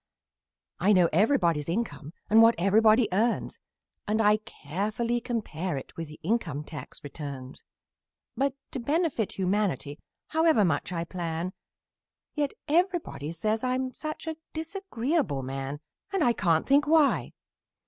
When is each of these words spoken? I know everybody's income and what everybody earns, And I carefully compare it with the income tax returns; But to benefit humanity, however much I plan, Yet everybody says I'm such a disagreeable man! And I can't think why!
I 0.79 0.93
know 0.93 1.09
everybody's 1.13 1.69
income 1.69 2.13
and 2.27 2.41
what 2.41 2.55
everybody 2.57 3.07
earns, 3.11 3.59
And 4.07 4.19
I 4.19 4.37
carefully 4.37 5.21
compare 5.21 5.77
it 5.77 5.95
with 5.95 6.07
the 6.07 6.19
income 6.23 6.63
tax 6.63 7.03
returns; 7.03 7.61
But 8.35 8.55
to 8.71 8.79
benefit 8.79 9.33
humanity, 9.33 9.99
however 10.29 10.65
much 10.65 10.91
I 10.91 11.03
plan, 11.03 11.53
Yet 12.33 12.55
everybody 12.67 13.31
says 13.31 13.63
I'm 13.63 13.93
such 13.93 14.25
a 14.25 14.37
disagreeable 14.53 15.43
man! 15.43 15.81
And 16.11 16.23
I 16.23 16.33
can't 16.33 16.65
think 16.65 16.87
why! 16.87 17.33